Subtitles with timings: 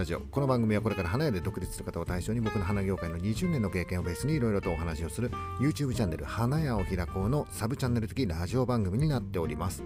[0.00, 0.20] ラジオ。
[0.20, 5.30] この番組はこれから花屋で独立する方を対象に僕の花業界の20年の経験をベースにいろいろとお話をする
[5.60, 9.84] YouTube チャンネル花屋を開こうのサブチャンネル的ラジオ番組になっております。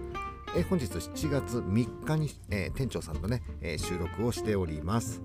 [0.55, 5.21] え本日7月3日に、えー、店長さんとね、えー、収録をしております。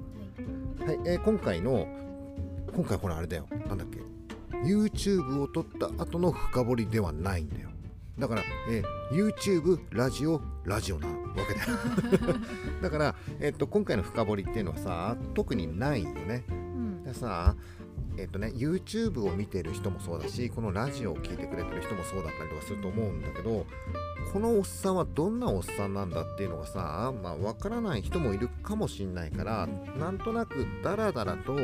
[0.85, 1.86] はい、えー、今回の
[2.75, 3.46] 今回これあれだよ。
[3.68, 4.00] なんだっけ。
[4.67, 7.68] YouTube を撮った後の深掘りではないんだよ。
[8.19, 11.14] だから、えー、YouTube ラジオラジオなわ
[11.49, 12.39] けだよ。
[12.82, 17.57] だから、えー、っと今回の深掘りっていうのはさ特にないよね、うん、でさ
[18.17, 23.67] えっ、とね YouTube を見てる人もそうだしこのラジオを聴いてくれてる人もそうだったりとかすると思うんだけど
[24.32, 31.61] このおっさんはどんなおっさんなんだっていうのがさまあ分からない人もいるかもしんないからなんとなくダラダラとおっ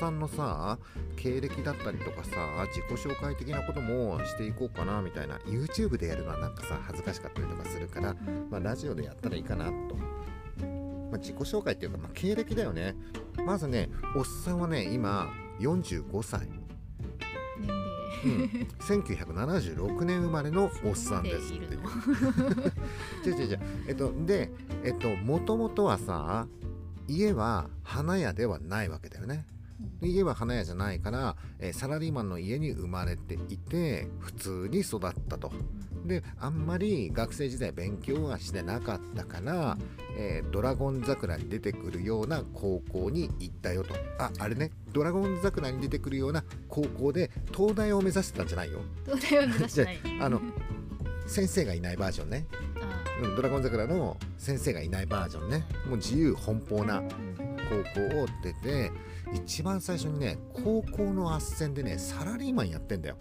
[0.00, 0.78] さんのさ
[1.16, 8.16] 経歴だったりとかさ自己紹介的なこともしていこうかなみたいな YouTube でやるのはなんかさ恥ずかしかったりとかするから
[8.50, 10.18] まあラジオでやったらいいかなと。
[11.10, 12.94] まあ、自己紹介っていうか、まあ、経歴だよね。
[13.46, 16.57] まずね、おっさんはね、今、45歳。
[18.24, 21.80] うん、1976年生まれのおっさんですっていう。
[23.24, 23.60] 違う違う違う。
[23.88, 24.50] えっと、で、
[24.84, 26.46] えっと、もともとはさ、
[27.06, 29.46] 家は花屋ではないわけだよね。
[30.02, 35.52] 家は花屋じゃないから、えー、サラリーマンの家に生まれていて普通に育ったと。
[36.06, 39.76] であんまり学生時代勉強はしてなかったから、
[40.16, 43.94] えー、ドラゴン桜に出てくるような高校に行ったよと。
[44.18, 44.70] ああれね。
[44.92, 48.80] ドラゴン桜に出てくるような高校で東大を目指してたんじゃないよ。
[49.04, 49.98] 東大を目指してない。
[50.20, 50.40] あの
[51.26, 52.46] 先生がいないバージョンね。
[53.22, 55.64] うん、ドラゴン桜の先生がいないバージョンね。
[55.86, 57.02] もう自由奔放な
[57.68, 58.90] 高校を出て
[59.34, 63.16] 一番最初にね高校の斡旋でねサラリーマンやってんだよ。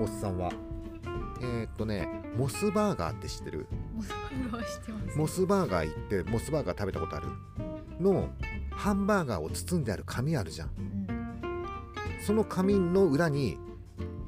[0.00, 0.50] おっさんは
[1.40, 3.66] えー、っとねモスバーガーって知ってる？
[3.94, 5.18] モスバーガー知ってます。
[5.18, 7.26] モスバーガー行ってモスバーガー食べたことある？
[8.00, 8.30] の
[8.70, 11.06] ハンバーガーを包んである紙あるじゃん、うん、
[12.24, 13.58] その紙の裏に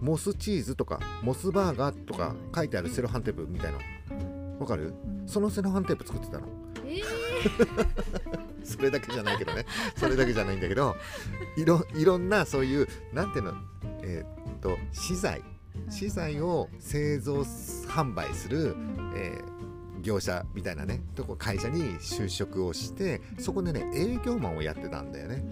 [0.01, 3.79] モスチーズとかモスバーガーとか書いてあるセロハンテープみたいな。
[4.59, 6.47] わかる、うん、そのセロハンテープ作ってたの。
[6.85, 7.05] えー、
[8.63, 9.67] それだけじゃないけどね。
[9.97, 10.95] それだけじゃないんだけど
[11.57, 13.55] いろいろんなそういうなんていうの？
[14.03, 15.43] えー、っと資材
[15.89, 17.41] 資材を製造
[17.89, 18.77] 販売する、
[19.15, 25.45] えー、業者みたいなねとこ会社に就職をしてそこでね営業マンをやってたんだよね。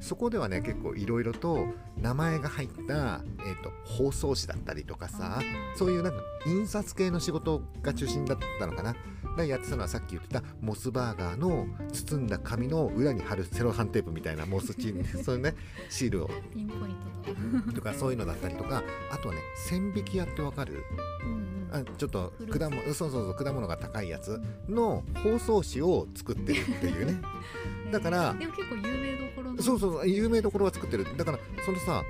[0.00, 1.66] そこではね結構いろいろと
[1.96, 5.40] 名前が入った、えーと、包装紙だったりとかさ
[5.74, 8.94] そういうなんか印刷系の仕事が中心だったのかな
[9.36, 15.54] でやってたのはさっき言ってたモスバーガーの包んだ紙の裏に貼るセロハンテープみたいなモスチー そういうね
[15.88, 16.30] シールを。
[16.52, 17.94] ピンポイントとか。
[17.94, 20.84] そういうのだったりとかあとはね線引き屋ってわかる、
[21.24, 27.20] うんうん、あちょっと果物そうそうそう果物が高いやつの包装紙を作ってるっていうね。
[27.90, 31.06] だからでも結構有名どころそうそう有名どころは作ってる。
[31.16, 32.02] だからそのさ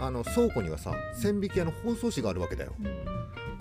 [0.00, 3.13] あの倉庫にはさ線引き屋の包装紙があるわけだよ、うん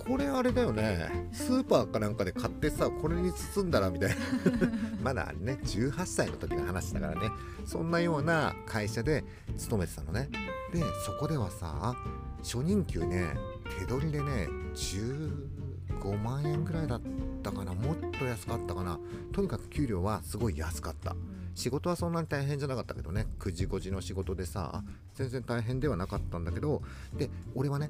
[0.06, 1.30] これあれだよね。
[1.32, 4.16] スーパーかなんかで買ってさこれに包んだらみたいな。
[5.02, 7.30] まだね18歳の時の話だからね。
[7.66, 9.24] そんなような会社で
[9.58, 10.30] 勤めてたのね。
[10.74, 11.96] でそこではさ
[12.40, 13.34] 初任給ね
[13.80, 17.02] 手取りでね15万円ぐらいだっ
[17.42, 17.74] たかな。
[17.74, 19.00] もっと安かったかな。
[19.32, 21.16] とにかく給料はすごい安かった。
[21.56, 23.28] 仕事はそんなに大変じゃなかったけどね。
[23.40, 26.82] 9時5時の仕事でさ全然大変ではなかったんだけど。
[27.16, 27.90] で俺はね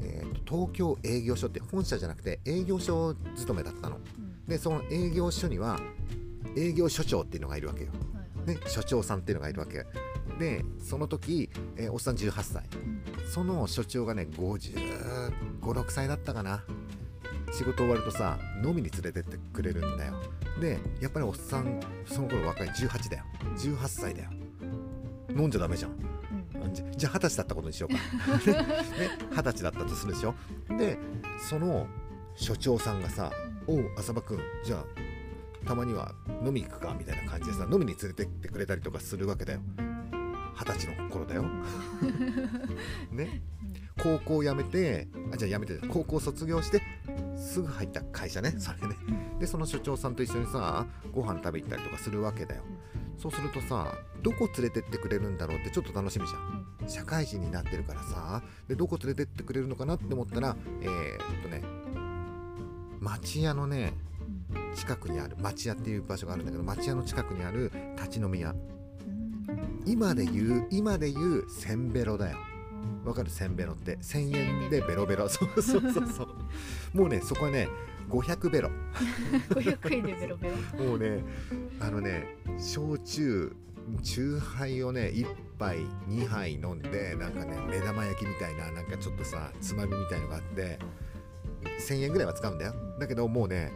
[0.00, 5.78] えーと、東京営業所って本社じゃなくて営業所勤めだったの、うん、でその営業所には
[6.56, 7.90] 営業所長っていうのがいるわけよ、
[8.46, 9.84] はいはい、所長さんっていうのがいるわけ。
[10.38, 16.64] でその時、えー、おっさん18歳、うん、その所長がね556歳だったかな。
[17.52, 20.14] 仕事終わるとさ飲みに連れてってくれるんだよ。
[20.60, 23.24] でやっぱりおっさんその頃若い18だよ。
[23.56, 24.30] 18歳だよ。
[25.36, 26.11] 飲んじゃダメじゃん
[26.72, 28.00] じじゃあ二十歳だったことにしようか。
[29.30, 30.34] 二十歳だったとするでしょ。
[30.78, 30.98] で
[31.48, 31.86] その
[32.34, 33.30] 所長さんがさ
[33.66, 36.14] 「おう浅場君じゃあたまには
[36.44, 39.60] 飲み行くか」みたいな感じでさ飲みに連れてってくれたりとかするわけだよ。
[40.54, 41.44] 二十歳の頃だよ。
[43.10, 43.42] ね。
[44.02, 46.82] 高校辞めてあじゃあ辞めて高校卒業して
[47.36, 48.96] すぐ入った会社ねそれね。
[49.38, 52.62] でその所長さんと一緒にさご飯食べ行ったりとかするわけだよ
[53.22, 56.88] そうするとさどこ連れてってくれるんだろうってちょっと楽しみじゃん。
[56.88, 61.62] 社会人になってるからさでどこ連れてってくれるのかなって思ったらえー、っとね
[62.98, 63.92] 町屋のね
[64.74, 68.54] 近くにある町屋っていう場所があるんだけど町屋の近くにある立ち飲み屋。
[69.86, 72.38] 今で言う今で言うせんべろだよ。
[73.04, 73.30] わかる？
[73.30, 73.98] せんべろって。
[73.98, 75.28] 1000円でベロベロ。
[75.28, 76.28] そうそうそうそう
[76.92, 77.68] もうねそこはね
[78.08, 78.70] 500ベロ。
[79.50, 80.84] 500円でベロベロ。
[80.84, 81.22] もうね
[81.80, 83.54] あのね焼酎
[84.02, 85.26] チューハイをね1
[85.58, 85.78] 杯
[86.08, 90.78] 2杯飲んでなんかね目玉焼きみたいななんかちょっとさつまみみたいのがあって
[91.88, 92.74] 1000円ぐらいは使うんだよ。
[92.98, 93.72] だけどもうね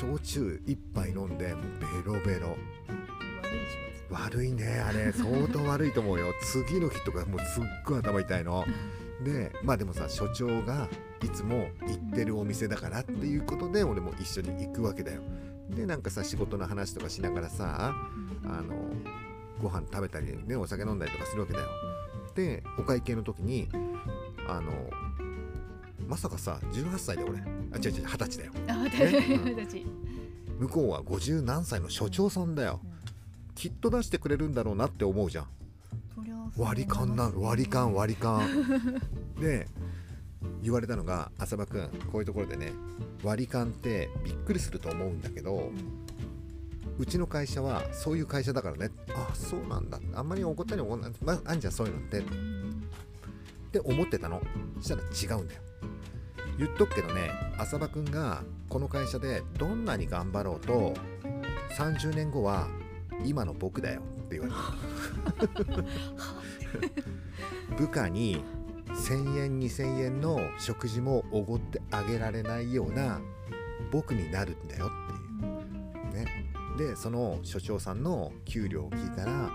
[0.00, 2.56] 焼酎1杯飲んでベロベロ。
[3.42, 3.78] 悪い仕
[4.10, 5.12] 悪いねあれ。
[5.12, 6.32] 相当悪いと思うよ。
[6.42, 8.64] 次の日とかもうすっごい頭痛いの
[9.24, 10.88] でまあでもさ所長が
[11.24, 15.22] いつも行ってるお店だからっていうことで俺も一緒に行くわけだよ。
[15.70, 17.94] でなんかさ仕事の話とかしながらさ
[18.42, 18.74] 事あの
[19.60, 21.66] ご飯食べたりねお酒飲んだりとかするわけだよ。
[22.34, 23.68] でお会計の時に
[24.46, 24.72] あの
[26.06, 27.38] まさかさ18歳で俺。
[27.40, 28.52] あ違う違う20歳だよ。
[28.52, 28.60] ね。
[29.66, 29.86] 私
[30.58, 32.80] 向こうは50何歳の所長さんだよ。
[33.54, 35.46] きっと出してくれるんだろうなって思うじゃん
[36.56, 38.48] 割り勘な割り勘割り勘。
[39.40, 39.66] で
[40.62, 42.72] 言われたのが浅場君こういうところでね
[43.22, 45.70] 割り勘ってびっくりすると思うんだけど
[46.98, 48.90] うちの会社はそういう会社だからね。
[49.14, 50.00] あそうなんだ。
[50.14, 52.18] あんまり怒ったり怒んない、まあ、あんじゃんそういうのって。
[52.18, 52.22] っ
[53.70, 54.42] て思ってたの。
[54.80, 54.96] そした
[55.30, 55.60] ら違うんだよ。
[56.58, 60.92] 言っとくけどね浅場君がこの会社でどんなに頑張ろうと
[61.76, 62.66] 30年後は
[63.24, 64.52] 今の僕だよって言われ
[67.72, 67.76] た。
[67.76, 68.44] 部下に
[68.88, 73.20] 1000円2000円の食事もおごってあげられないような
[73.90, 76.24] 僕になるんだよっていう。
[76.24, 76.44] ね。
[76.76, 79.48] でその所長さんの給料を聞いたらも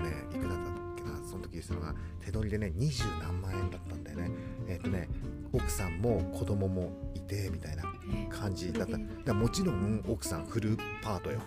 [0.00, 1.28] うねいくらだったっけな。
[1.28, 4.30] その時言ったのが手取りでね二十何万円だったんだよね。
[4.68, 5.08] えっ、とね
[5.52, 7.84] 奥さんも子供もいてみたいな。
[8.30, 8.72] 感じ。
[8.72, 11.40] だっただもちろん奥さんフルパートよ。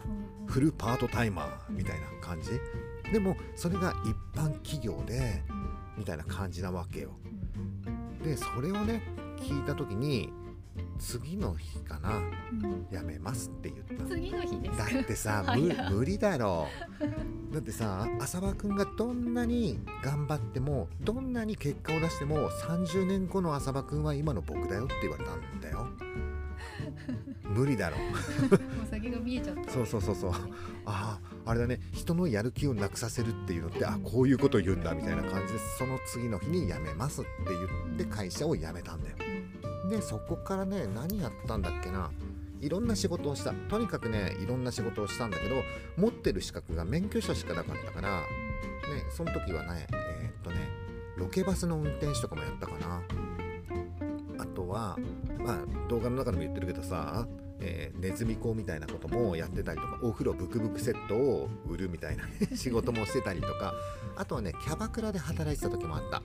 [0.45, 2.51] フルパートタイマーみたいな感じ。
[3.11, 5.43] でもそれが一般企業で
[5.97, 7.11] みたいな感じなわけよ。
[8.23, 9.01] でそれをね
[9.37, 10.31] 聞いた時に
[10.97, 12.21] 次の日かな
[12.91, 16.67] やめますって言った次の日ですだかってさ 早無無理だろ。
[17.51, 25.87] だってさ浅場君がどんなに頑張ってもどんなに結果を出しても30年後の浅場君は今の僕だよって言われたんだよ
[27.49, 27.97] 無理だろ。
[28.83, 29.71] お酒が見えちゃった。
[29.71, 30.31] そうそうそうそう。
[30.31, 30.37] あ
[30.85, 31.79] ああれだね。
[31.91, 39.17] 人のやる気をなくさせるっていうのってあこういうことを言うんだみたいな感じでその次の日に辞めますって言って会社を辞めたんだよ。
[39.89, 42.11] でそこからね何やったんだっけな。
[42.61, 43.53] いろんな仕事をした。
[43.69, 45.55] とにかくねいろんな仕事をしたんだけど
[45.97, 48.25] 持ってる資格が免許証しかなかったからね
[49.15, 50.57] その時はねえーっとね
[51.17, 52.97] ロケバスの運転手とかもやったかな。
[52.97, 53.01] あ
[54.59, 54.97] とは
[55.39, 57.25] まあ動画の中でも言ってるけどさ
[57.61, 62.23] えーネズミ講みたいなこともやってたりとかお風呂ブクブクセットを売るみたいな
[62.55, 63.73] 仕事もしてたりとか
[64.17, 66.21] あとはねキャバクラで働いてた時もあった。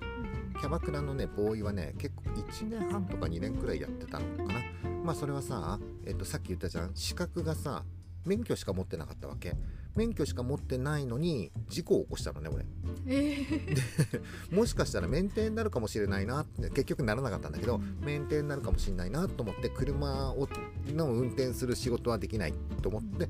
[0.60, 4.60] キャバクラのねボーイはね結構1年半とか2年くらいやってたのかな。
[5.04, 6.92] まあそれはさ、えっとさっき言ったじゃん。
[6.94, 7.84] 資格がさ
[8.25, 9.56] 免許しか持ってなかったわけ。
[9.96, 12.64] 免許しか持ってないのに事故を起こしたのね俺。
[13.06, 13.76] えー。
[14.55, 20.49] もしかしたら免停になるかもしれないなって結局ならなかったんだけど免停になるかもしれないなと思って車を
[20.88, 23.29] の運転する仕事はできないと思って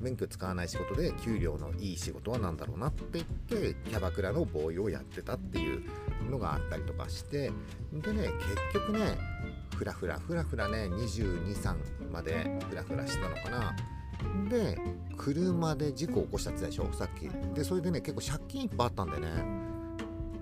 [0.00, 5.82] 免許使わない仕事で給料のいい仕事は何だろうなって言ってキャバクラのボーイをやってたっていう
[6.30, 7.50] のがあったりとかして
[7.92, 8.30] でね
[8.72, 9.18] 結局ね
[9.76, 11.76] ふらふらふらふらね223
[12.12, 13.76] までふらふらしたのかな
[14.48, 14.78] で
[15.16, 17.28] 車で事故を起こしたって言ったでしょさっき。
[17.54, 19.44] でそれでね結構借金いっぱいあったんだよね。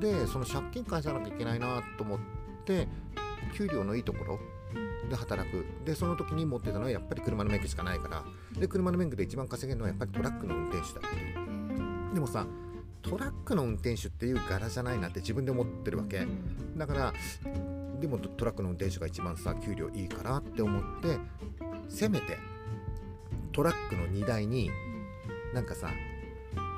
[0.00, 2.18] でその借金返さなきゃいけないなと思っ
[2.64, 2.88] て
[3.56, 4.38] 給料のいいところ
[5.08, 5.64] で働く。
[5.84, 8.24] でその時に持ってたのはやっぱり車の免許しかないから。
[8.58, 12.14] で車の免許で一番稼げるのはやっぱりトラックの運転手だっていう。
[12.14, 12.46] でもさ
[13.02, 16.26] トラックの運転手っていう柄じゃないなって自分で思ってるわけ。
[16.76, 17.12] だから
[18.00, 21.18] でもトラックの運転手が一番さ給料いいからって思って
[21.88, 22.38] せめて
[23.54, 24.70] トラックの荷台に
[25.54, 25.90] なんかさ、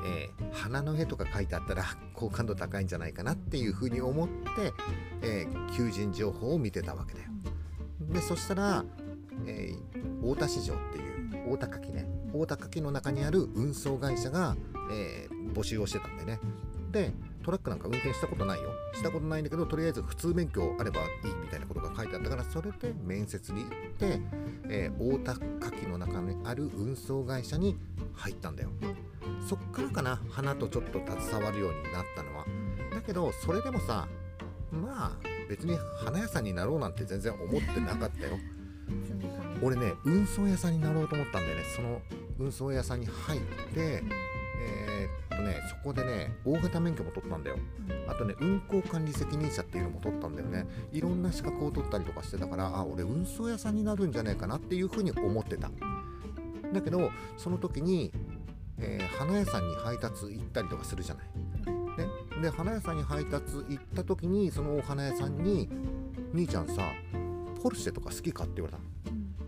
[0.06, 4.72] えー花の絵とか書いてあったら好感度高いんじゃないかなっていうふうに思って、
[5.22, 7.30] えー求人情報を見てたわけだよ。
[8.00, 8.84] でそしたら、
[9.46, 11.00] えー大田市場ってい
[11.48, 14.56] う大田柿ね大田柿の中にある運送会社が、
[14.92, 16.38] えー募集をしてたんでね
[16.96, 17.12] で
[17.44, 18.70] トラックなんか運転したことないよ。
[18.94, 21.06] したことないんだけどとりあえず普通免許あればいい
[21.42, 24.20] みたいなことが書いてあったからそれで面接に行って、
[24.68, 27.76] えー大田柿の中にある運送会社に
[28.14, 28.70] 入ったんだよ。
[29.46, 32.46] そっからかな花とちょっと携わるようになったのは。
[32.90, 34.08] だけどそれでもさ
[34.72, 38.38] まあ別に花屋さんになろうなんて全然思ってなかったよ。
[39.62, 41.64] 俺ね運送屋さんになろうと思ったんだよね。
[41.76, 42.00] その
[42.38, 43.40] 運送屋さんに入っ
[43.74, 44.02] て
[44.58, 47.56] えーっとねそこでね大型免許も取ったんだよ。
[48.08, 50.66] あとね運行管理責任者っていうのも取ったんだよね。
[50.92, 55.70] いろんな資格を取ったりとかしてたからあ俺運送屋さんになるんじゃないかなっていうふうに思ってた。
[56.72, 58.12] だけどその時に
[58.78, 61.26] えー花屋さんに配達行ったりとかするじゃない。
[61.96, 62.06] ね、
[62.42, 65.70] で花屋さんに配達行った時にそのお花屋さんに
[66.34, 66.92] 「兄ちゃんさ
[67.62, 68.86] ポルシェとか好きか?」って言われたの。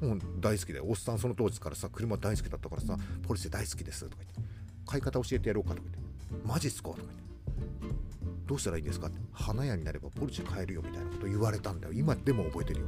[0.00, 2.96] もう大好きでおっさんその当時からさ車大好きだったからさ
[3.26, 4.47] 「ポルシェ大好きです」とか言って
[4.88, 7.98] 「買い方教えてやろうか」とか言って「マジっすか?」とか言って
[8.46, 11.92] 「どうしたらいいんですか?」って「花屋になればポルシェ買えるよ」みたいなこと言われたんだよ。
[11.92, 12.86] 今でも覚えてるよ。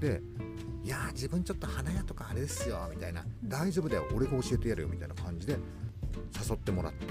[0.00, 0.22] で
[0.84, 4.06] 「いやー自分ちょっと花屋とかあれですよ」みたいな「大丈夫だよ。
[4.14, 5.58] 俺が教えてやるよ」みたいな感じで
[6.48, 7.06] 誘ってもらって。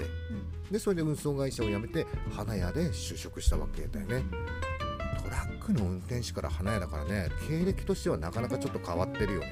[0.70, 4.24] でそれで運送会社を辞めて花屋で就職したわけだよね。
[5.22, 9.50] トラックの運転手から花屋だからね経歴としてはなかなかちょっと変わってるよね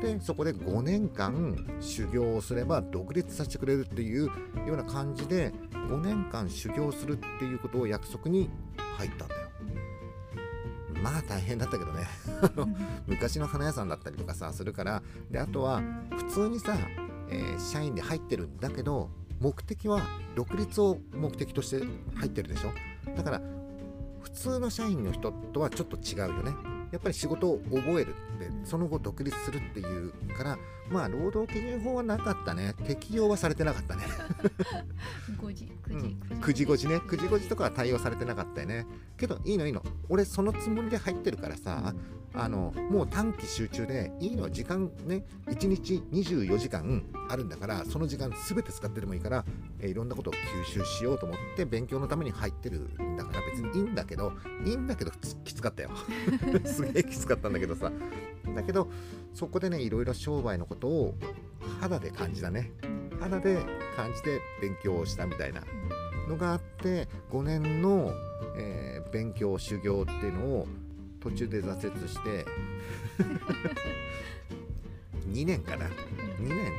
[0.00, 4.32] でそこで5年間修行をすれば独立させてくれるっていうよ
[4.68, 8.48] うな感じで5年間修行するっていうことを約束に
[8.96, 9.48] 入ったんだよ。
[11.02, 12.06] まあ大変だったけどね。
[13.06, 15.02] 昔の花屋さんだったりとかさするから。
[15.30, 15.82] であとは
[16.16, 16.76] 普通にさ、
[17.30, 20.00] えー社員で入ってるんだけど目的は
[20.34, 21.82] 独立を目的として
[22.14, 22.72] 入ってるでしょ。
[23.16, 23.40] だから
[24.20, 30.58] 普通の社員の人とはちょっと違うよねやっぱり仕事を覚えるってその後独立するっていうから
[30.90, 32.74] まあ労働基準法はなかったね。
[32.86, 34.04] 適用はされてなかったね。
[35.38, 36.64] 5時9時うん、9時。
[36.64, 36.96] 5時ね。
[36.96, 38.86] 9時5時とかは対応されてなかったよね。
[39.18, 39.82] けどいいのいいの。
[40.08, 41.94] 俺そのつもりで入ってるからさ
[42.34, 49.44] あのもう短期集中でいいの時間ね1日24時間あるんだからその時間全て使ってでもいいから、
[49.80, 54.32] えいろんなことを吸収しようと思って勉強のために入ってるんだから別にいいんだけど
[54.64, 55.10] いいんだけど
[55.44, 55.90] きつかったよ。
[56.64, 57.90] すげえきつかったんだけどさ。
[58.54, 58.88] だけど
[59.34, 61.14] そこでねいろいろ商売のことを
[61.80, 62.72] 肌で感じたね。
[63.20, 63.58] 肌で
[63.96, 65.62] 感じて勉強をしたみたいな
[66.28, 68.12] のがあって5年の、
[68.56, 70.66] えー勉強修行っていうのを
[71.20, 72.46] 途中で挫折して
[75.32, 75.86] 2年かな。
[75.86, 76.72] 2年、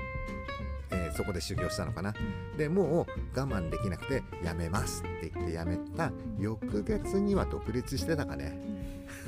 [0.91, 2.13] えーそこで修行したのかな。
[2.57, 6.11] でもう我慢できなくてやめますって言ってやめた。
[6.39, 8.57] 翌月には独立してたかね。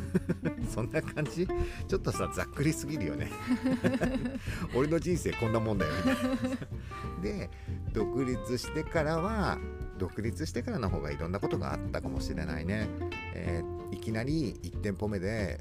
[0.70, 1.48] そんな感じ。
[1.88, 3.30] ちょっとさざっくりすぎるよね。
[4.76, 7.22] 俺の人生こんなもんだよみたいな。
[7.22, 7.50] で
[7.94, 9.58] 独立してからは
[9.98, 12.88] 独立してからの方がいろんなことがあったかもしれないね、
[13.36, 15.60] えーいきなり1店舗目で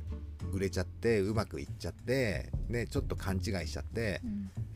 [0.52, 4.20] 売れちゃってうまくいっちゃってねちょっと勘違いしちゃって、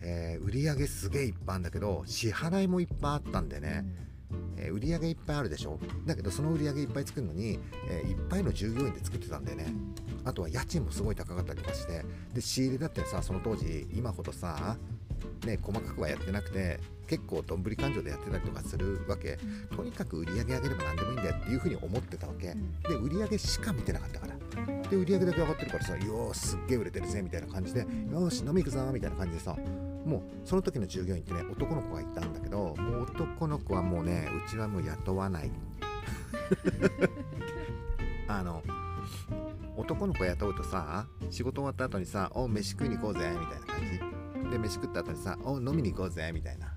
[0.01, 3.85] えー売り上げすげえいっぱいあるんだけど支払いもいっぱいあったんでね、
[4.57, 5.79] えー売り上げいっぱいあるでしょ？
[6.07, 7.59] だけどその売り上げいっぱい作るのに、
[7.89, 9.67] えーいっぱいの従業員で作ってたんだよね、
[10.25, 14.77] あとは家賃もすごい高かったりとかしてで仕入れだってさその当時今ほどさ
[15.45, 19.39] ね細かくはやってなくて結構どんぶり勘定でやってたりとかするわけ。
[19.77, 22.55] とにかく売り上げ上げれば何でもいいんだよっていうふうに思ってたわけ。
[22.89, 24.35] で売り上げしか見てなかったから。
[24.89, 29.57] で売り上げだけ上がってるからさよーすっげえ売れてるぜみたいな感じでよーし飲み行くぞみたいな感じでさ
[30.05, 35.51] もうその時の従業員ってね男の子がいたんだけどもう男の子はもうねうちはもう雇わない。
[38.29, 38.63] あの
[39.77, 44.14] 男の子雇うとさ仕事終わった後にさ「お飯食いに行こうぜ」みたいな感じ
[44.51, 46.75] で飯食った後にさ「お飲みに行こうぜ」みたいな。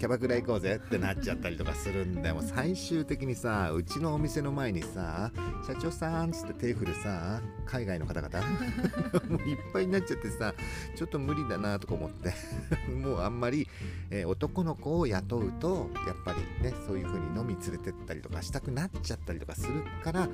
[0.00, 5.30] キャバクラ行こうぜってなっちゃったりとかするんだよもう最終的にさうちのお店の前にさ
[5.66, 8.40] 「社長さん」っつって手振るさ海外の方々。
[9.28, 10.54] もういっぱいになっちゃってさ
[10.96, 12.32] ちょっと無理だなとか思って。
[12.90, 13.68] もうあんまり、
[14.08, 20.28] えー男の子を雇うとやっぱりねそういう風に飲み連れてったりとかしたくなっちゃったりとかするから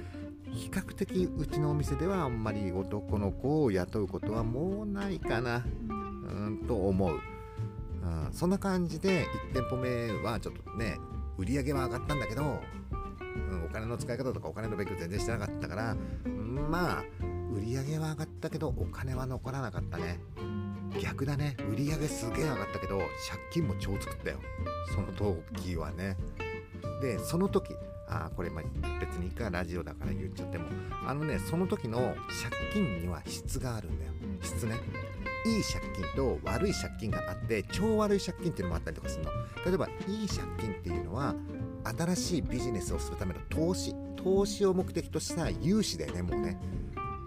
[0.53, 5.65] 比較的うちのお店ではあんまり男の子を雇うことはもうないかな
[6.29, 10.99] うんと思う、うん、そんな感じで1店舗目はちょっとね
[11.39, 17.05] 売り上げは上がったんだけど、うん、お金の使い方とかお金の勉強全然してなかったからまあ
[17.57, 20.21] 売り上げは上がったけどお金は残らなかったね。
[21.01, 21.57] 逆だね。
[21.71, 24.39] 売り上げすげえ上がったけど借金も超作ったよ。
[24.95, 25.07] その
[25.55, 26.17] 時はね。
[27.01, 27.75] でその時
[28.09, 28.63] あーこれま
[29.01, 30.67] 別にいいかラジオだから言っちゃっても。
[31.07, 34.13] あのねその時の借金には質があるんだよ。
[34.43, 34.77] 質ね。
[35.47, 39.31] いい借金と悪い借金があって超悪い借金っていうのもあったりとかするの。
[39.65, 41.35] 例えばいい借金っていうのは
[41.85, 46.59] 新しいビジネスをするための投資投資を目的とした融資だよねもうね。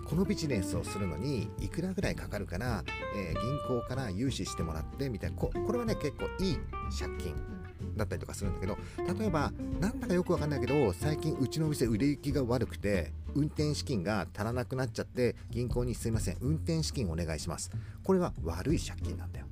[0.05, 2.83] このビジネスをするのにいくらぐらいかかるから、
[3.15, 5.37] えー銀行から融資してもらってみたいな。
[5.37, 6.57] ここれはね結構いい
[6.99, 7.58] 借金。
[7.99, 8.77] だったりとかするんだけど
[9.19, 16.37] 例えばなんだかよくわかんないけど最近うちのお店売れ行きが悪くて運転資金が足らなくなっちゃって銀行にすいません。
[16.41, 17.71] 運転資金お願いします。
[18.03, 19.45] これは悪い借金なんだよ。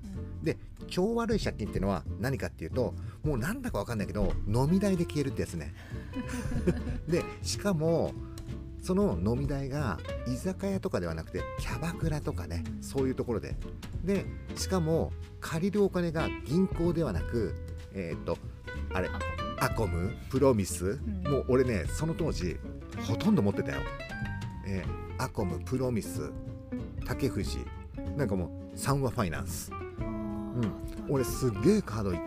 [0.44, 5.74] で超悪い借金っていうのは何かっていうともうなんだかわかんないけど飲み代で消えるってやつね。
[7.08, 8.14] でしかも
[8.82, 13.56] その飲み代が居酒屋とかではなくてキャバクラとかねそういうところで。
[14.04, 14.26] で
[14.56, 15.12] しかも
[15.42, 17.54] 借りるお金が銀行ではなく
[17.98, 18.38] えっ、と
[18.94, 19.10] あれ
[19.60, 20.16] あアコム？
[20.30, 21.24] プロミス、ん。
[21.28, 22.58] もう俺ねその当時
[23.08, 23.82] ほとんど持ってたよ、
[24.68, 26.32] えーアコムプロミス
[27.06, 27.66] 竹藤。
[28.16, 29.72] なんかもう三和ファイナンス。
[30.00, 30.72] うん。
[31.10, 32.20] 俺すっげえカードい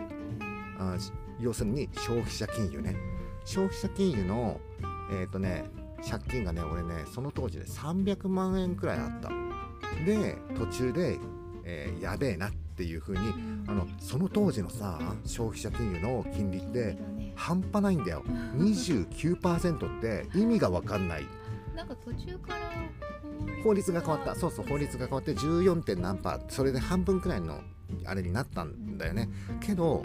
[0.77, 2.97] あし要するに消費者金融ね。
[3.45, 4.59] 消費者金融の
[5.13, 5.63] えっ、とね
[6.07, 9.29] 借金がね俺ねその当時で300万円くらいあった。
[10.05, 11.17] で途中で、
[11.63, 13.33] えーやべえなっていう風に
[13.67, 16.97] あのその当時のさ消費者金融の金利って
[17.35, 18.23] 半端ないんだよ。
[18.57, 21.25] 29%って意味が分かんない。
[21.75, 22.59] なんか途中から
[23.63, 24.35] 法律が変わった。
[24.35, 25.81] そうそう法律が変わって 14.
[25.83, 26.41] 点何パー。
[26.49, 27.61] それで半分くらいの
[28.05, 29.29] あれになったんだよね。
[29.61, 30.03] けど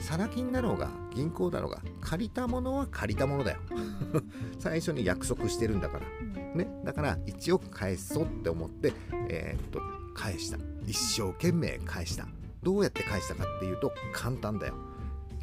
[0.00, 3.58] サラ金だろうが銀行だろうが借りたものは借りたものだよ。
[4.58, 6.06] 最初に約束してるんだから。
[6.20, 6.58] うん。
[6.58, 6.68] ね。
[6.84, 8.92] だから1億返そうって思って
[9.28, 9.80] えーっと
[10.14, 12.26] 返した一生懸命返した。
[12.62, 14.74] どうやって返したかっていうと簡単だよ。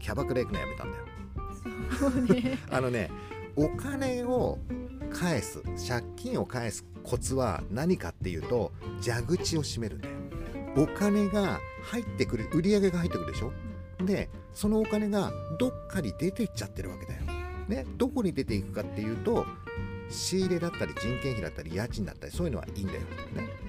[0.01, 2.57] キャバクラ行くのやめたんだよ。
[2.71, 3.09] あのね
[3.55, 4.59] お金を
[5.11, 8.71] 返す借金を返すコツは何かっていうと
[9.03, 10.15] 蛇口を閉めるんだよ。
[10.75, 13.53] お金が入ってくる売り上げが入ってくるでしょ？
[14.05, 17.21] でそのお金がどっかに出てっちゃってるわけだよ、
[17.67, 19.45] ね、どこに出ていくかっていうと
[20.13, 23.05] 仕入れだったり人件費だったり家賃だったりそういうのはいいんだよ、ね、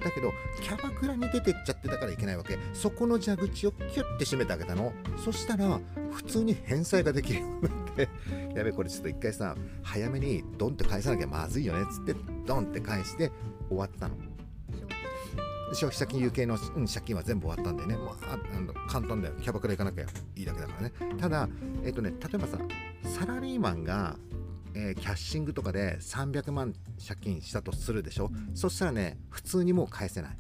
[0.05, 2.59] だけどキャバクラに出てっちゃってたからいけないわけ。
[2.73, 4.93] そこの蛇口をキュッて閉めてあげたの。
[5.17, 5.81] そしたら
[6.13, 8.09] 普通に返済ができるようになって。
[8.55, 12.15] やべこれちょっと一回さ早めにドンって返さなきゃまずいよねっつって
[12.47, 13.33] ドンって返して
[13.69, 14.15] 終わったの。
[15.73, 19.35] 消費者金融系の、うん、借金は全部終わったんでね、もうああの簡単だよ。
[19.41, 20.05] キャバクラ行かなきゃ
[20.37, 20.93] いいだけだからね。
[21.19, 21.49] ただ
[21.83, 22.59] えっ、とね例えばさ
[23.03, 24.17] サラリーマンが、
[24.75, 26.75] えーキャッシングとかで300万
[27.07, 28.31] 借金したとするでしょ？
[28.55, 30.39] そしたらね普通にもう返せない。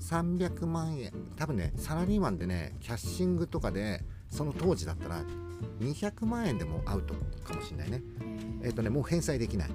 [0.00, 5.22] 300万円多分ねサラリーマンでねキャッシングとかでその当時だったら
[5.80, 8.02] 200万円でもアウトかもしれないね。
[8.62, 9.70] えっ、とねもう返済できない、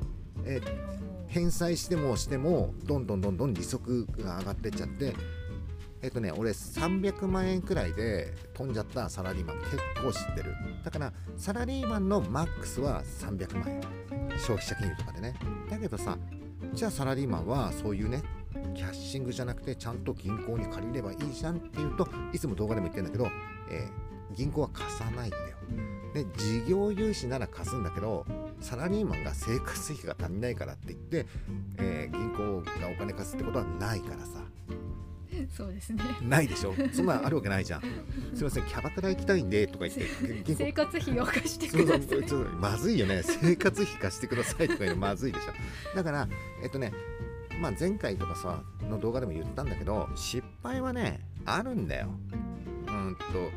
[0.45, 0.97] えー
[1.27, 5.13] 返済してもしてもどんどんどんどん利息が上がってっちゃって
[6.01, 10.53] えっとね俺300万円くらいで飛んじゃったサラリーマン結構知ってる。
[10.83, 13.81] だからサラリーマンのマックスは300万円。
[14.39, 15.35] 消費者金融とかでね。
[15.69, 16.17] だけどさ
[16.73, 18.21] じゃあサラリーマンはそういうね
[18.75, 23.29] キャッシングじゃなくてちゃんと銀行に借りればいいじゃんっていうといつも動画でも言ってるんだけど、
[23.71, 25.43] えー銀行は貸さないんだよ。
[26.13, 28.25] で事業融資なら貸すんだけど
[28.59, 31.25] サラリーマンが生活費が足りないからって言って、
[31.77, 34.43] えー銀行がお金貸すってことはないからさ。
[35.55, 36.03] そうですね。
[36.21, 36.73] ないでしょ？
[36.93, 37.81] そんなんあるわけないじゃん。
[38.33, 43.21] すいませんキャバクラ行きたいんでとか言って 生活費を貸してそうそうくださいちょっとまずいよね。
[43.23, 45.95] 生活費貸してくださいとか言うのまずいでしょ。
[45.95, 46.27] だから
[46.63, 46.91] えっとね
[47.59, 52.09] まあ前回とかさの動画でも言ったんだけど失敗はねあるんだよ。
[52.87, 53.51] うんと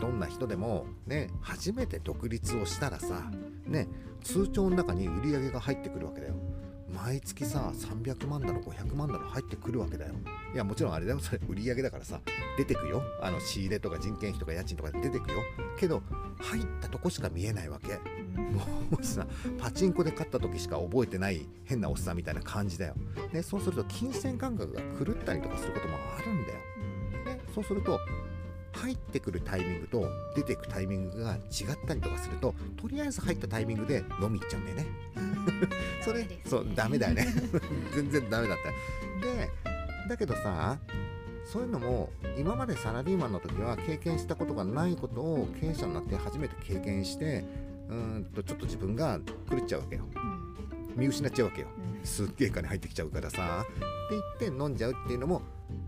[0.00, 3.30] どんな人でもね初めて独立をしたらさ
[3.66, 3.88] ね
[4.22, 6.34] 通帳の中に売り上げが入ってくるわけだよ。
[6.92, 10.14] 毎月さ300万だの500万だの入ってくるわけだよ
[10.52, 11.18] いやもちろんあれだよ。
[11.20, 12.20] それ売り上げだからさ。
[12.56, 13.02] 出てくよ。
[13.22, 15.42] あの仕入れとか人件費とか家賃とか出てくよ。
[15.78, 16.02] けど
[16.40, 17.98] 入ったとこしか見えないわけ。
[18.90, 19.26] もうさ
[19.58, 22.94] パチンコで勝った時しか覚えてない変なおっさんみたいな感じだよ、
[23.32, 26.58] ね、そうすると金銭感覚が狂ったりとかすることもあるんだよ、
[27.36, 27.98] ね、そうすると
[28.72, 31.40] 入ってくるタイミングと出てくタイミングが違っ
[31.86, 34.86] たりとかするととりあえず入ったタイミングで飲み行っちゃうんだよね。
[36.02, 37.26] それ、そうダメだよね。
[37.92, 38.58] 全然ダメだっ
[39.20, 39.69] たで
[40.10, 40.76] だけどさ
[41.44, 47.44] そういうのも今までサラリーマンの時は経験したことがないことを経営者になって初めて経験して
[47.88, 50.02] うーんとちょっと自分が狂っちゃうわけよ。
[50.96, 51.68] 見失っちゃうわけよ。
[52.04, 53.64] すっげえ金入ってきちゃうからさ。
[53.64, 55.42] って言って飲んじゃうっていうのも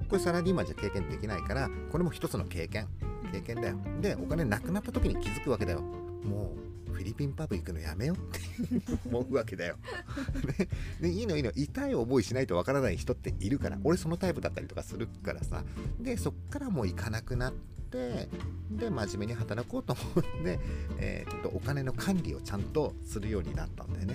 [0.08, 2.88] これサラリーマンじゃ経験できないからこれも一つの経験。
[3.32, 3.76] 経験だよ。
[4.00, 5.80] でお金なくなった時に気づくわけだよ。
[5.80, 9.76] もうフィリピンパブ行くのやめようって思うわけだよ、
[10.58, 10.68] ね。
[11.00, 11.50] でいいのいいの。
[11.54, 15.64] 痛い思いしないとわからない人っているから俺そのタイプだったりとかするからさ。
[16.00, 18.28] でそっからもう行かなくなって
[18.70, 20.58] で真面目に働こうと思って、
[20.98, 24.14] えーっとお金の管理をちゃんとするようになったんだよね。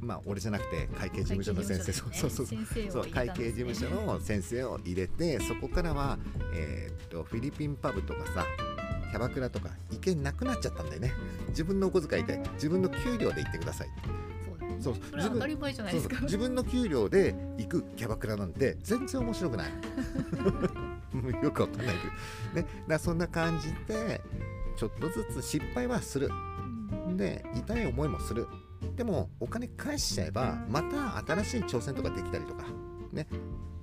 [0.00, 1.92] まあ俺じゃなくて会計事務所の先生。
[1.92, 2.46] そうそうそう。
[2.90, 6.18] そう会計事務所の先生を入れてそこからは、
[6.54, 8.46] えーっとフィリピンパブとかさ
[9.12, 11.12] キャバクラとか行けなくなっちゃったんだよね。
[11.48, 13.88] 自分のお小遣いで自分の給料で行ってください。
[14.80, 16.16] そうそうそれは当たり前じゃないですか。
[16.16, 16.26] そうそう。
[16.28, 19.68] 自分の給料で行くキャバクラなんて全然面白くない。
[21.44, 21.96] よくわかんない
[22.54, 22.66] けど。
[22.66, 22.84] ね。
[22.88, 24.22] だそんな感じで
[24.76, 26.30] ちょっとずつ失敗はする。
[27.14, 28.46] で痛い思いもする。
[28.96, 32.64] でもお金返しちゃえばまた新しい挑戦とかできたりとか。
[33.12, 33.26] ね。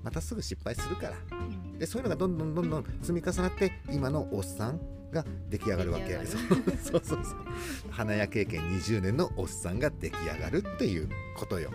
[0.04, 1.38] またすぐ失敗するから。
[1.38, 1.78] うん。
[1.78, 6.44] でそういうのがどんどんどんどん積み重なって今のおっさんが出来上がるわけ そう
[6.84, 7.20] そうそう。
[7.92, 11.72] 花屋経験20年のおっさんが出来上がるっていうことよ。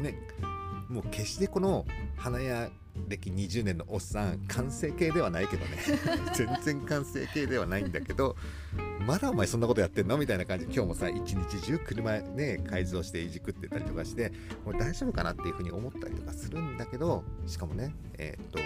[0.00, 0.14] ね。
[0.88, 1.86] もう決してこの
[2.16, 2.70] 花屋
[3.08, 5.78] 歴20年のおっさん完成形ではないけどね。
[6.34, 8.36] 全然完成形ではないんだけど
[9.06, 10.16] まだお前そんなことやってんの？
[10.18, 10.64] みたいな感じ。
[10.66, 14.32] 今日もさ一日中車ね改造していじくってたりとかして
[14.64, 18.58] これ大丈夫かなっていうふうに思ったりとかするんだけどしかもねえーっと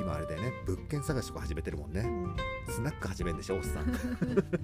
[0.00, 2.00] 今あれだよね物件探しとか始めてるもんね。
[2.00, 2.36] うん
[2.68, 3.92] スナック始めるんでしょおっさん。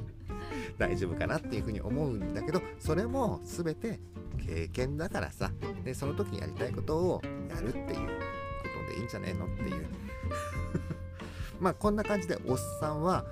[0.79, 3.99] 大丈夫かなっていうふうに思うんだけどそれも全て
[4.47, 5.51] 経験だからさ。
[5.85, 8.09] でその時にやりたいことをやるっていう
[8.89, 9.87] でいいんじゃねえのっていう。
[11.61, 13.25] まあこんな感じでおっさんは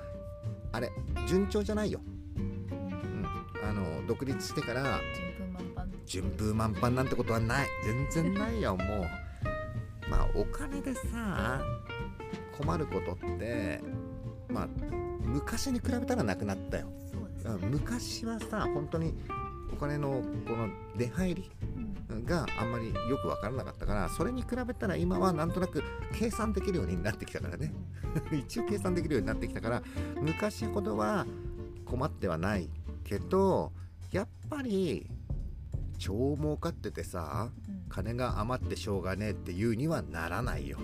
[0.73, 0.91] あれ
[1.27, 2.01] 順調じゃないよ、
[2.37, 3.29] うん、
[3.63, 5.01] あの独立してから
[6.07, 6.91] 順風満帆。
[6.91, 7.69] なんてことはない。
[7.85, 10.11] 全然ないよもう。
[10.11, 11.61] まあお金でさ
[12.57, 13.81] 困ることって
[14.49, 14.69] まあ
[15.21, 16.93] 昔に比べたらなくなったよ、ね。
[17.45, 19.15] うん、昔はさ本当に
[19.73, 21.66] お金のこの出入りうん
[22.25, 25.83] があんまりよく分からなかったからそれに比べたら今はなんとなく
[26.15, 27.73] 計算できるようになってきたからね。
[28.33, 29.83] 一応計算できるようになってきたから
[30.21, 31.27] 昔ほどは
[31.85, 32.71] 困ってはない
[33.05, 33.73] けど
[34.11, 35.09] やっぱり
[35.99, 37.77] 超儲かっててさうん。
[37.89, 40.79] 金が余ってしょうがねえっていうにはならないよ。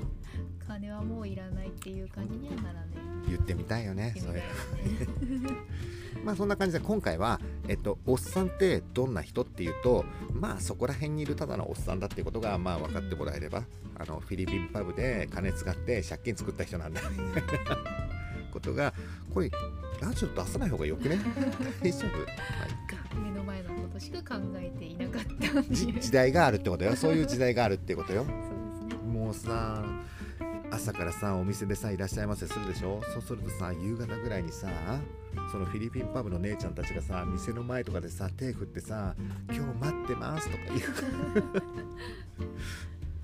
[0.67, 3.03] 金はもういらないっていう感じにはならない。
[3.29, 4.43] 言ってみたいよねそれ
[6.25, 13.65] まあそんな感じで今回は、えっと、おっさんってどんな人っていうとまあそこら辺にいるただのおっさんだっていうことがまあ分かってもらえれば
[13.99, 17.01] あのフィリピンパブで金使って借金作った人なんだ。
[17.11, 17.43] みたいな
[18.53, 18.93] ことが
[19.33, 19.51] これ
[20.01, 21.19] ラジオ出さない方がよくね？
[21.83, 22.19] 大丈夫？
[22.19, 22.25] ま
[22.63, 22.71] あい。
[22.71, 25.23] いか目の前のことしか考えていなかっ
[25.55, 26.95] た時代があるってことよ。
[26.97, 28.25] そういう時代があるってことよ。
[28.29, 29.13] そうですね。
[29.13, 29.83] もうさ
[30.73, 33.01] 朝からさお店でさいらっしゃいませするでしょ？
[33.13, 34.69] そうするとさ夕方ぐらいにさ
[35.51, 39.15] そのフィリピンパブの姉ちゃんたちがさ店の前とかでさ手振ってさ
[39.53, 40.81] 「今日待ってます」とか言う。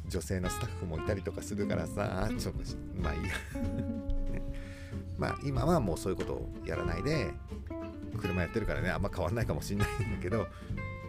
[0.08, 2.60] 女性のスタッフもいたりとかするからさちょっと
[3.02, 3.28] まあいいや。
[5.18, 7.30] まあ今はもうそういうことをやらないで
[8.18, 10.46] 車やってるからねあんま変わんないかもしれないんだけど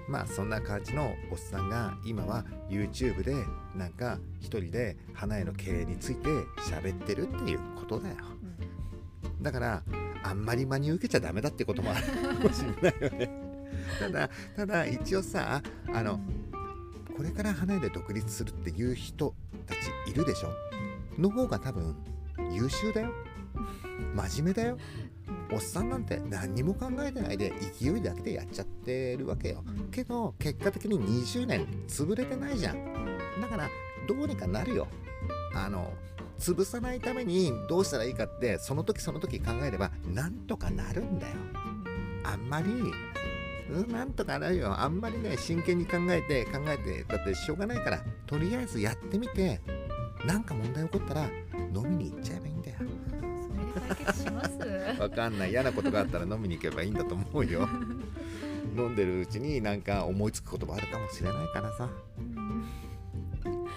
[0.09, 3.35] まあそんな感じのおっさんが今は YouTube で
[3.75, 6.27] なんか一人で花屋の経営について
[6.69, 8.15] 喋ってるっていうことだよ。
[9.41, 9.83] だから
[10.23, 13.31] あんまり真に受けちゃダメだってこともあるかもしれないよね。
[13.99, 15.61] ただただ一応さ
[15.93, 16.19] あの
[17.15, 19.77] これから花屋で独立するっていう人たち
[20.11, 20.49] いるでしょ？
[21.21, 21.95] の方が多分
[22.51, 23.13] 優秀だよ。
[24.15, 24.77] 真面目だよ
[25.51, 29.63] おっさんなんて何にも考えてないで勢いだけでやっちゃってるわけよ。
[29.91, 33.07] けど結果的に20年潰れてないじゃん。
[33.41, 33.69] だから
[34.07, 34.87] どうにかなるよ。
[35.55, 35.91] あの
[36.37, 41.35] 潰さないためにどうしたらいいかってその時その時考えればなんとかなるんだよ。
[42.23, 42.71] あんまり
[43.71, 44.79] うんなんとかなるよ。
[44.79, 49.59] あんまりね真剣に考えて考えてだってしょうがないからとりあえずやってみて
[50.25, 51.29] なんか問題起こったら
[51.73, 52.77] 飲みに行っちゃえばいいんだよ。
[52.79, 54.28] それで解決し
[54.99, 55.51] わかんない。
[55.51, 57.67] 嫌なことがあったら飲みに行けばいいんだと思うよ。
[58.77, 61.89] 飲んでるうちになんか思いつくこともあるかもしれないからさ、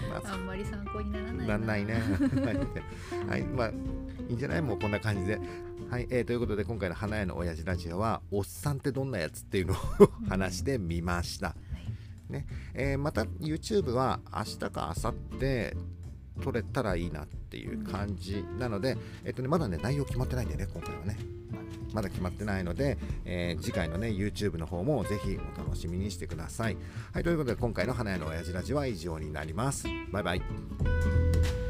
[0.09, 1.57] まああんまり参考にならないな。
[1.57, 2.03] んないね。
[3.29, 3.73] はい、まあ、い
[4.31, 4.63] いんじゃない？
[4.63, 5.41] もうこんな感じで。
[5.91, 9.77] はい、えーということで今回の花屋の親父ラジオはおっさんってどんなやつっていうのを
[10.29, 11.49] 話してみました。
[11.49, 11.55] は
[12.39, 12.45] い。
[12.75, 15.73] えーまた YouTube は明日か明後日
[16.43, 21.19] 撮れたらいいなっていう感じなので、えっとね、まだね内容決まってないんでね今回はね
[21.93, 26.77] まだ決まってないので、えー次回のね YouTube の方もぜひお楽しみにしてください。
[27.13, 29.87] はいということで今回の花屋の親父ラジオは以上になります。
[30.11, 31.62] バイバイ。